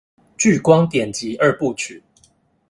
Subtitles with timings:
[0.39, 2.01] 颶光典籍二部曲